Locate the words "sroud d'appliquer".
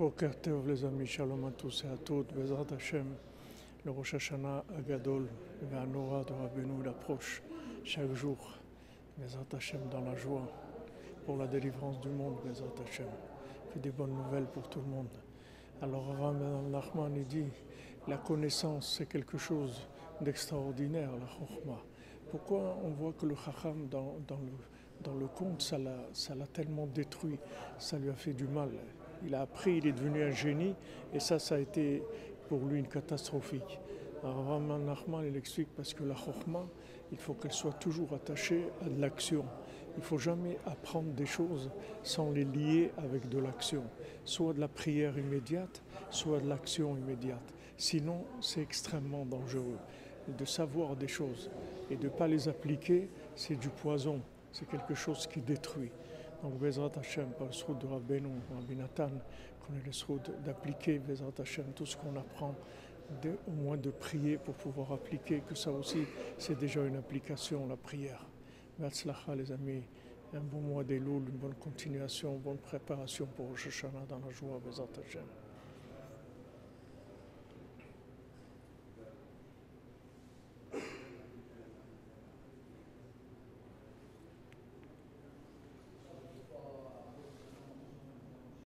59.92-60.98